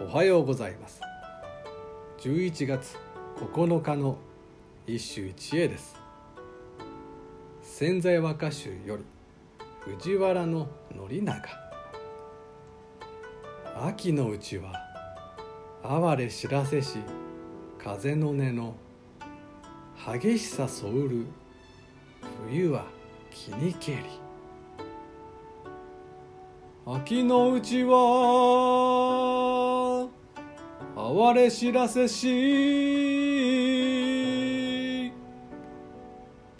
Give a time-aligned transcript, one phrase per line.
[0.00, 1.00] おはようございます。
[2.18, 2.96] 11月
[3.36, 4.18] 9日の
[4.88, 5.94] 一首一会です。
[7.62, 9.04] 潜在和歌集より
[9.78, 11.48] 藤原の宣長。
[13.86, 14.72] 秋のうちは
[15.84, 16.98] 哀れ知らせし
[17.78, 18.74] 風の音の
[20.20, 21.26] 激しさそうる
[22.48, 22.86] 冬は
[23.30, 23.98] 気にけり。
[26.84, 29.73] 秋のうちは
[31.06, 32.24] 哀れ知らせし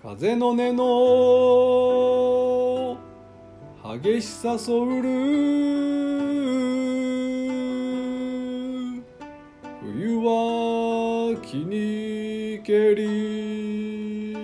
[0.02, 0.84] 風の音の
[4.02, 5.00] 激しさそる
[9.80, 14.36] 冬は気にけり。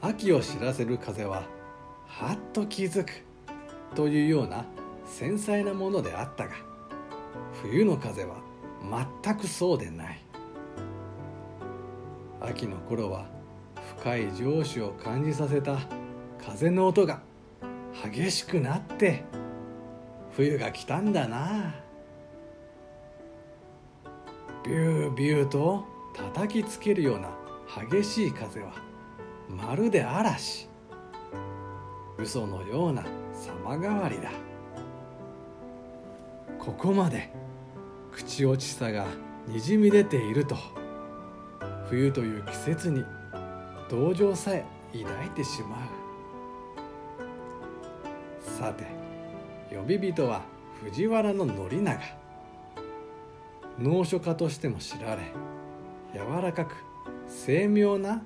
[0.00, 1.42] 秋を知らせる風は
[2.06, 3.12] はっと気づく。
[3.94, 4.64] というような
[5.04, 6.54] 繊細なものであったが
[7.62, 8.36] 冬の風は
[9.22, 10.24] 全くそうでない。
[12.40, 13.26] 秋の頃は
[13.98, 15.78] 深い上司を感じさせた
[16.44, 17.22] 風の音が
[18.02, 19.22] 激しくなって
[20.32, 21.74] 冬が来たんだな。
[24.64, 27.30] ビュービューと叩きつけるような
[27.90, 28.72] 激しい風は
[29.48, 30.68] まるで嵐。
[32.18, 34.30] 嘘のような様変わりだ。
[36.64, 37.28] ここまで
[38.12, 39.04] 口落ちさが
[39.48, 40.56] にじみ出ていると。
[41.90, 43.04] 冬という季節に
[43.90, 45.80] 同情さえ抱いてしまう。
[48.40, 48.84] さて
[49.74, 50.42] 呼び人は
[50.84, 52.00] 藤原の宣長。
[53.80, 55.32] 能書家としても知られ
[56.14, 56.76] 柔らかく
[57.26, 58.22] 精妙な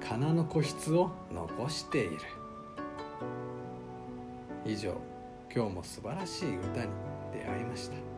[0.00, 2.18] 仮名の個室を残している。
[4.66, 5.00] 以上
[5.54, 7.11] 今日も素晴らしい歌に。
[7.32, 8.11] 出会いました。